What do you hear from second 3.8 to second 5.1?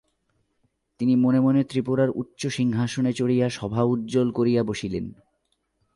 উজ্জ্বল করিয়া বসিলেন।